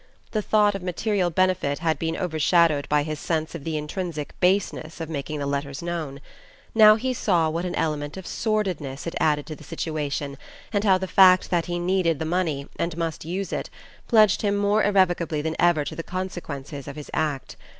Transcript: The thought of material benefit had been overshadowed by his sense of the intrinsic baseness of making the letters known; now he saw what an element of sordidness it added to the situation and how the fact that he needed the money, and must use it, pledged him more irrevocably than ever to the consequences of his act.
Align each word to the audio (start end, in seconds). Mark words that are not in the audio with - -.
The 0.31 0.41
thought 0.41 0.73
of 0.73 0.81
material 0.81 1.29
benefit 1.29 1.77
had 1.77 1.99
been 1.99 2.17
overshadowed 2.17 2.89
by 2.89 3.03
his 3.03 3.19
sense 3.19 3.53
of 3.53 3.63
the 3.63 3.77
intrinsic 3.77 4.33
baseness 4.39 4.99
of 4.99 5.11
making 5.11 5.37
the 5.37 5.45
letters 5.45 5.83
known; 5.83 6.21
now 6.73 6.95
he 6.95 7.13
saw 7.13 7.49
what 7.51 7.65
an 7.65 7.75
element 7.75 8.17
of 8.17 8.25
sordidness 8.25 9.05
it 9.05 9.13
added 9.19 9.45
to 9.45 9.55
the 9.55 9.63
situation 9.63 10.39
and 10.73 10.83
how 10.83 10.97
the 10.97 11.05
fact 11.07 11.51
that 11.51 11.67
he 11.67 11.77
needed 11.77 12.17
the 12.17 12.25
money, 12.25 12.67
and 12.79 12.97
must 12.97 13.25
use 13.25 13.53
it, 13.53 13.69
pledged 14.07 14.41
him 14.41 14.57
more 14.57 14.83
irrevocably 14.83 15.39
than 15.39 15.55
ever 15.59 15.85
to 15.85 15.95
the 15.95 16.01
consequences 16.01 16.87
of 16.87 16.95
his 16.95 17.11
act. 17.13 17.55